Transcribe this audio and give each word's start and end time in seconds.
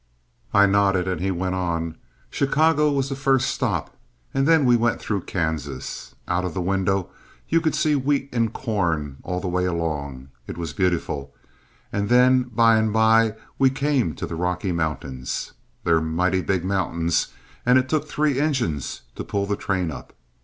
I 0.51 0.65
nodded, 0.65 1.07
and 1.07 1.21
he 1.21 1.29
went 1.29 1.53
on: 1.53 1.95
"Chicago 2.31 2.91
was 2.91 3.09
the 3.09 3.15
first 3.15 3.49
stop, 3.51 3.95
and 4.33 4.47
then 4.47 4.65
we 4.65 4.75
went 4.75 4.99
through 4.99 5.21
Kansas. 5.29 6.15
Out 6.27 6.43
of 6.43 6.55
the 6.55 6.59
window 6.59 7.11
you 7.47 7.61
could 7.61 7.75
see 7.75 7.93
wheat 7.95 8.27
and 8.33 8.51
corn 8.51 9.17
all 9.21 9.39
the 9.39 9.47
way 9.47 9.65
along. 9.65 10.29
It 10.47 10.57
was 10.57 10.73
beautiful. 10.73 11.35
And 11.93 12.09
then 12.09 12.49
by 12.51 12.77
and 12.77 12.91
by 12.91 13.35
we 13.59 13.69
came 13.69 14.15
to 14.15 14.25
the 14.25 14.33
Rocky 14.33 14.71
Mountains. 14.71 15.51
They're 15.83 16.01
mighty 16.01 16.41
big 16.41 16.65
mountains, 16.65 17.27
and 17.63 17.77
it 17.77 17.87
took 17.87 18.07
three 18.07 18.39
engines 18.39 19.01
to 19.17 19.23
pull 19.23 19.45
the 19.45 19.55
train 19.55 19.91
up. 19.91 20.13